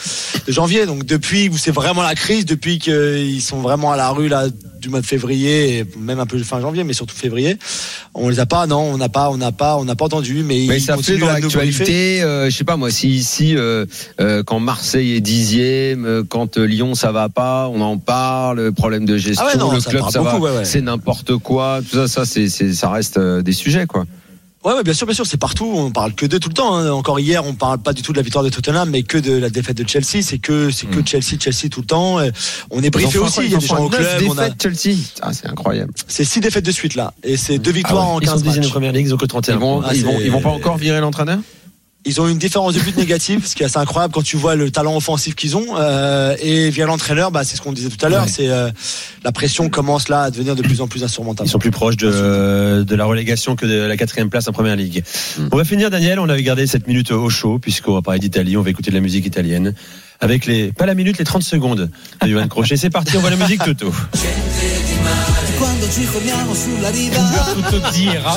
de 0.47 0.53
janvier. 0.53 0.87
Donc 0.87 1.05
depuis 1.05 1.49
où 1.49 1.59
c'est 1.59 1.73
vraiment 1.73 2.03
la 2.03 2.15
crise, 2.15 2.45
depuis 2.47 2.79
qu'ils 2.79 3.43
sont 3.43 3.59
vraiment 3.59 3.91
à 3.91 3.97
la 3.97 4.11
rue 4.11 4.29
là 4.29 4.45
du 4.87 4.91
mois 4.91 5.01
de 5.01 5.07
février, 5.07 5.79
et 5.79 5.85
même 5.99 6.21
un 6.21 6.27
peu 6.27 6.39
fin 6.39 6.61
janvier, 6.61 6.85
mais 6.85 6.93
surtout 6.93 7.17
février. 7.17 7.59
On 8.15 8.29
les 8.29 8.39
a 8.39 8.47
pas, 8.47 8.67
non, 8.69 8.79
on 8.79 8.97
n'a 8.99 9.09
pas, 9.09 9.31
on 9.31 9.37
n'a 9.37 9.51
pas, 9.51 9.77
on 9.79 9.85
n'a 9.85 9.97
pas 9.97 10.05
entendu, 10.05 10.45
mais, 10.45 10.65
Mais 10.69 10.77
ils 10.77 10.81
ça 10.81 10.97
fait 10.97 11.17
dans 11.19 11.27
l'actualité, 11.27 12.23
euh, 12.23 12.49
je 12.49 12.57
sais 12.57 12.63
pas 12.65 12.77
moi, 12.77 12.91
si 12.93 13.09
ici, 13.11 13.57
euh, 13.57 13.85
euh, 14.21 14.45
quand 14.45 14.61
Marseille 14.61 15.15
est 15.17 15.21
dixième, 15.21 16.05
euh, 16.07 16.23
quand 16.29 16.57
Lyon 16.57 16.95
ça 16.95 17.11
va 17.11 17.29
pas, 17.29 17.69
on 17.69 17.81
en 17.81 17.99
parle, 17.99 18.61
le 18.61 18.73
problème 18.73 19.05
de 19.07 19.17
gestion, 19.19 19.45
Ah 19.49 19.53
ouais, 19.55 19.59
non, 19.59 19.73
le 19.73 19.81
ça 19.81 19.91
club 19.91 20.05
ça 20.09 20.21
beaucoup, 20.21 20.41
va, 20.41 20.51
ouais, 20.53 20.57
ouais. 20.59 20.65
c'est 20.65 20.81
n'importe 20.83 21.37
quoi, 21.39 21.81
tout 21.83 21.97
ça, 21.97 22.07
ça, 22.07 22.25
c'est, 22.25 22.49
c'est- 22.49 22.73
ça 22.73 22.89
reste 22.91 23.19
des 23.19 23.53
sujets 23.53 23.87
quoi. 23.87 24.05
Ouais, 24.67 24.73
ouais, 24.75 24.83
bien 24.83 24.95
sûr, 24.95 25.07
bien 25.07 25.15
sûr, 25.15 25.25
c'est 25.25 25.37
partout. 25.37 25.73
On 25.77 25.93
parle 25.93 26.13
que 26.15 26.27
d'eux 26.27 26.41
tout 26.41 26.49
le 26.49 26.55
temps. 26.55 26.75
hein. 26.75 26.91
Encore 26.91 27.21
hier, 27.21 27.47
on 27.47 27.55
parle 27.55 27.79
pas 27.79 27.93
du 27.93 28.03
tout 28.03 28.11
de 28.11 28.17
la 28.17 28.23
victoire 28.25 28.43
de 28.43 28.49
Tottenham, 28.49 28.91
mais 28.91 29.05
que 29.05 29.17
de 29.17 29.33
la 29.35 29.49
défaite 29.49 29.77
de 29.77 29.89
Chelsea. 29.89 30.23
C'est 30.23 30.39
que, 30.39 30.71
c'est 30.73 30.87
que 30.89 31.07
Chelsea, 31.07 31.39
Chelsea 31.41 31.69
tout 31.71 31.83
le 31.83 31.87
temps. 31.87 32.21
Et 32.21 32.33
On 32.71 32.83
est 32.83 32.91
briefé 32.91 33.19
Ils 33.19 33.21
en 33.23 33.27
aussi. 33.27 33.43
Il 33.45 33.53
y 33.53 33.55
a 33.55 33.59
Ils 33.59 33.61
des 33.61 33.71
en 33.73 33.77
gens 33.77 33.85
au 33.85 33.89
neuf 33.89 34.01
club. 34.19 34.31
On 34.31 34.39
a, 34.39 34.49
défaites, 34.49 34.63
Chelsea, 34.77 34.97
ah, 35.23 35.33
c'est 35.33 35.47
incroyable. 35.47 35.93
c'est 36.09 36.25
six 36.25 36.41
défaites 36.41 36.67
de 36.67 36.73
suite 36.73 36.97
là, 36.97 37.15
et 37.23 37.37
c'est 37.37 37.59
deux 37.59 37.71
victoires 37.71 38.09
en 38.09 38.19
Ils 38.21 38.27
sont 38.27 38.33
15 38.33 38.43
dixième 38.43 38.63
de 38.63 38.67
matchs. 38.67 38.73
première 38.73 38.93
ligue, 38.93 39.07
ils 39.07 39.15
ont 39.15 39.19
que 39.19 39.27
31 39.27 39.55
Ils 39.55 39.61
vont. 39.61 39.83
Ah, 39.87 39.95
ils 39.95 40.05
vont, 40.05 40.19
ils 40.21 40.33
vont 40.33 40.41
pas 40.41 40.51
encore 40.51 40.79
virer 40.79 41.01
l'entraîneur? 41.01 41.39
Ils 42.07 42.21
ont 42.21 42.29
une 42.29 42.39
différence 42.39 42.75
de 42.75 42.81
but 42.81 42.97
négative, 42.97 43.45
ce 43.45 43.55
qui 43.55 43.63
est 43.63 43.67
assez 43.67 43.79
incroyable 43.79 44.15
quand 44.15 44.23
tu 44.23 44.37
vois 44.37 44.55
le 44.55 44.71
talent 44.71 44.97
offensif 44.97 45.35
qu'ils 45.35 45.57
ont. 45.57 45.77
Euh, 45.77 46.37
et 46.41 46.71
via 46.71 46.87
l'entraîneur, 46.87 47.31
bah, 47.31 47.45
c'est 47.45 47.57
ce 47.57 47.63
qu'on 47.63 47.73
disait 47.73 47.89
tout 47.89 48.05
à 48.05 48.09
l'heure. 48.09 48.25
Ouais. 48.25 48.31
C'est 48.31 48.49
euh, 48.49 48.71
la 49.25 49.33
pression 49.33 49.69
commence 49.69 50.09
là 50.09 50.23
à 50.23 50.31
devenir 50.31 50.55
de 50.55 50.63
plus 50.63 50.81
en 50.81 50.87
plus 50.87 51.05
insurmontable. 51.05 51.49
Ils 51.49 51.53
sont 51.53 51.59
plus 51.59 51.73
proches 51.73 51.97
de, 51.97 52.85
de 52.85 52.95
la 52.95 53.05
relégation 53.05 53.57
que 53.57 53.67
de 53.67 53.75
la 53.75 53.97
quatrième 53.97 54.31
place 54.31 54.47
en 54.49 54.53
première 54.53 54.77
ligue. 54.77 55.03
Mm. 55.39 55.49
On 55.53 55.57
va 55.57 55.65
finir, 55.65 55.91
Daniel. 55.91 56.21
On 56.21 56.29
avait 56.29 56.43
gardé 56.43 56.67
cette 56.67 56.87
minute 56.87 57.11
au 57.11 57.29
chaud, 57.29 57.59
puisqu'on 57.59 57.95
va 57.95 58.03
parler 58.03 58.21
d'Italie. 58.21 58.57
On 58.57 58.63
va 58.63 58.71
écouter 58.71 58.91
de 58.91 58.97
la 58.97 59.03
musique 59.03 59.27
italienne. 59.27 59.75
Avec 60.21 60.47
les, 60.47 60.73
pas 60.73 60.87
la 60.87 60.95
minute, 60.95 61.19
les 61.19 61.25
30 61.25 61.43
secondes 61.43 61.91
de 62.23 62.29
Johan 62.29 62.49
Crochet. 62.49 62.77
C'est 62.77 62.91
parti, 62.91 63.17
on 63.17 63.21
voit 63.21 63.31
la 63.31 63.37
musique, 63.37 63.63
Toto. 63.63 63.93
Tutto 67.55 67.93
Zira, 67.93 68.37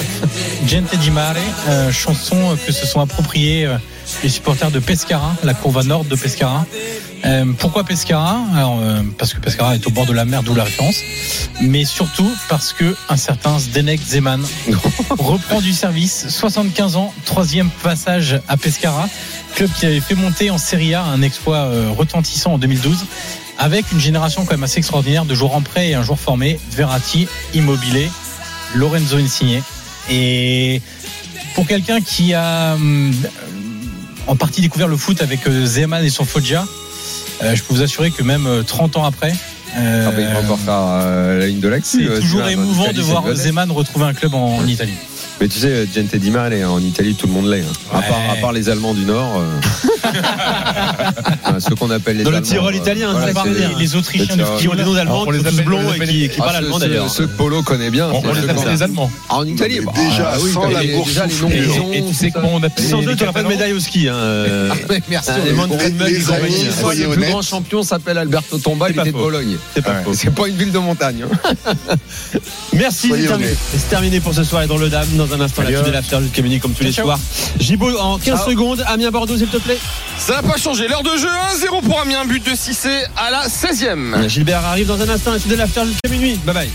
Gente 0.66 0.98
di 0.98 1.12
Mare, 1.12 1.42
euh, 1.68 1.92
chanson 1.92 2.58
que 2.66 2.72
se 2.72 2.86
sont 2.86 3.02
appropriés 3.02 3.66
euh, 3.66 3.78
les 4.24 4.30
supporters 4.30 4.72
de 4.72 4.80
Pescara, 4.80 5.36
la 5.44 5.54
courbe 5.54 5.84
nord 5.84 6.06
de 6.06 6.16
Pescara. 6.16 6.66
Euh, 7.26 7.46
pourquoi 7.58 7.84
Pescara? 7.84 8.40
Alors, 8.56 8.80
euh, 8.82 9.02
Parce 9.18 9.34
que 9.34 9.40
Pescara 9.40 9.76
est 9.76 9.86
au 9.86 9.90
bord 9.90 10.06
de 10.06 10.14
la 10.14 10.26
mer, 10.26 10.44
d'où 10.44 10.56
la 10.56 10.64
référence. 10.64 10.98
Mais 11.62 11.84
surtout 11.86 12.30
parce 12.48 12.74
que 12.74 12.96
un 13.10 13.18
certain 13.18 13.60
Zdenek 13.60 14.00
Zeman 14.02 14.42
reprend 15.18 15.62
du 15.62 15.74
service. 15.74 16.28
75 16.30 16.96
ans, 16.96 17.14
troisième 17.26 17.70
passage 17.84 18.40
à 18.48 18.58
Pescara, 18.58 19.10
club 19.56 19.70
qui 19.78 19.86
avait 19.86 20.00
fait 20.00 20.16
monter 20.16 20.50
en 20.50 20.58
Serie 20.58 20.94
A 20.94 21.04
un 21.04 21.22
exploit 21.22 21.66
euh, 21.66 21.90
retentissant 21.96 22.54
en 22.54 22.58
2012 22.58 23.06
avec 23.60 23.92
une 23.92 24.00
génération 24.00 24.46
quand 24.46 24.52
même 24.54 24.64
assez 24.64 24.80
extraordinaire 24.80 25.26
de 25.26 25.36
joueurs 25.36 25.54
en 25.54 25.62
prêt 25.62 25.90
et 25.90 25.94
un 25.94 26.02
joueur 26.02 26.20
formé, 26.20 26.60
Verratti, 26.72 27.28
Immobilier, 27.54 28.10
Lorenzo 28.74 29.18
Insigne. 29.18 29.62
Et 30.10 30.82
pour 31.56 31.68
quelqu'un 31.68 32.02
qui 32.02 32.34
a 32.34 32.74
hum, 32.74 33.14
en 34.28 34.36
partie 34.36 34.62
découvert 34.62 34.88
le 34.88 34.98
foot 34.98 35.22
avec 35.22 35.46
euh, 35.46 35.66
Zeman 35.66 36.04
et 36.04 36.10
son 36.10 36.26
Foggia, 36.26 36.66
euh, 37.44 37.56
je 37.56 37.62
peux 37.64 37.74
vous 37.74 37.82
assurer 37.82 38.12
que 38.12 38.24
même 38.24 38.48
euh, 38.48 38.64
30 38.64 38.98
ans 38.98 39.04
après, 39.04 39.34
euh, 39.78 40.06
Ah 40.08 40.12
bah, 40.12 40.22
il 40.22 40.28
va 40.28 40.40
encore 40.40 40.60
faire 40.60 40.74
euh, 40.78 41.40
la 41.40 41.48
ligne 41.48 41.60
de 41.60 41.68
l'axe. 41.68 41.90
c'est 41.98 42.20
toujours 42.22 42.48
émouvant 42.48 42.92
de 42.92 43.02
voir 43.02 43.36
Zeman 43.36 43.72
retrouver 43.72 44.06
un 44.06 44.14
club 44.14 44.34
en, 44.34 44.58
en 44.58 44.68
Italie. 44.68 44.94
Mais 45.42 45.48
tu 45.48 45.58
sais, 45.60 45.88
Gente 45.94 46.16
Di 46.18 46.32
Mare, 46.32 46.52
en 46.70 46.80
Italie, 46.82 47.16
tout 47.16 47.26
le 47.28 47.32
monde 47.34 47.48
l'est. 47.48 47.62
hein. 47.62 47.64
À, 47.94 47.98
Ouais. 48.00 48.04
part, 48.10 48.18
à 48.32 48.36
part 48.42 48.52
les 48.52 48.68
Allemands 48.70 48.94
du 48.94 49.06
Nord. 49.06 49.40
euh, 49.40 50.10
enfin, 51.46 51.60
ceux 51.60 51.76
qu'on 51.76 51.90
appelle 51.92 52.18
les 52.18 52.24
Dans 52.24 52.32
le 52.32 52.38
Allemands, 52.38 52.50
Tyrol 52.50 52.74
euh, 52.74 52.78
italien, 52.78 53.12
voilà, 53.14 53.32
bien. 53.32 53.46
Les, 53.46 53.76
les 53.80 53.96
Autrichiens 53.96 54.36
Le. 54.36 54.60
Qui 54.60 54.68
ont 54.68 54.76
des 54.76 54.84
noms 54.84 54.94
d'allemands, 54.94 55.30
les 55.32 55.40
qui 55.42 55.56
sont 55.56 55.64
blonds 55.64 55.94
et 55.94 56.00
qui, 56.08 56.28
qui 56.30 56.36
Ah, 56.40 56.44
parlent 56.44 56.56
allemand 56.58 56.80
ceux- 56.80 56.88
d'ailleurs. 56.88 57.10
Ceux 57.10 57.28
que 57.28 57.38
Polo 57.38 57.64
connaît 57.64 57.90
bien. 57.90 58.10
On, 58.12 58.22
on 58.22 58.34
les 58.34 58.42
appelle 58.50 58.58
les 58.70 58.84
Allemands. 58.84 59.10
Ah, 59.30 59.38
en 59.38 59.46
Italie, 59.46 59.80
bah, 59.86 59.94
déjà, 59.96 60.32
ah 60.34 60.38
oui, 60.42 60.52
sans 60.52 60.68
la 60.70 60.84
les- 60.84 60.94
bourse 60.96 61.12
Et, 61.94 62.04
tu 62.06 62.14
sais 62.14 62.32
comment 62.32 62.50
on 62.56 62.64
appelle 62.64 62.86
Sans 62.86 63.02
eux, 63.02 63.16
tu 63.16 63.22
n'auras 63.24 63.34
pas 63.34 63.44
de 63.44 63.48
médaille 63.48 63.72
au 63.74 63.80
ski. 63.80 64.10
Hein. 64.10 64.16
euh, 64.16 64.74
Merci. 65.10 65.30
Ah, 65.34 65.38
Le 65.46 67.10
plus 67.16 67.30
grand 67.32 67.42
champion 67.42 67.82
s'appelle 67.84 68.18
Alberto 68.18 68.58
Tomba, 68.58 68.90
il 68.90 68.96
pas 68.96 69.04
était 69.04 69.12
de. 69.14 69.18
Bologne. 69.18 69.58
C'est 70.14 70.34
pas 70.36 70.48
une 70.50 70.56
ville 70.58 70.72
de 70.74 70.80
montagne. 70.80 71.24
hein. 71.24 71.74
Merci. 72.74 73.12
C'est 73.78 73.90
terminé 73.90 74.20
pour 74.20 74.34
ce 74.34 74.44
soir 74.44 74.64
et 74.64 74.68
dans 74.68 74.78
le 74.78 74.90
Dame. 74.90 75.08
Dans 75.30 75.36
un 75.36 75.42
instant, 75.42 75.62
la 75.62 75.68
Salut. 75.68 75.78
suite 75.78 75.88
de 75.88 75.92
l'after 75.94 76.18
jusqu'à 76.24 76.42
minuit 76.42 76.60
comme 76.60 76.74
tous 76.74 76.84
les 76.84 76.92
Ciao, 76.92 77.06
soirs. 77.06 77.20
Gibo 77.60 77.96
en 78.00 78.18
15 78.18 78.40
Ciao. 78.40 78.50
secondes. 78.50 78.84
Amiens 78.88 79.12
Bordeaux, 79.12 79.38
s'il 79.38 79.48
te 79.48 79.58
plaît. 79.58 79.78
Ça 80.18 80.34
n'a 80.34 80.42
pas 80.44 80.58
changé. 80.58 80.88
L'heure 80.88 81.04
de 81.04 81.16
jeu 81.18 81.28
1-0 81.28 81.82
pour 81.84 82.00
Amiens. 82.02 82.26
But 82.26 82.44
de 82.50 82.56
Cissé 82.56 82.90
à 83.16 83.30
la 83.30 83.48
16e. 83.48 84.28
Gilbert 84.28 84.66
arrive 84.66 84.88
dans 84.88 85.00
un 85.02 85.10
instant. 85.10 85.32
La 85.32 85.40
suite 85.40 85.52
de 85.52 85.58
l'after 85.58 85.82
jusqu'à 85.86 86.10
minuit. 86.10 86.40
Bye 86.46 86.54
bye. 86.56 86.70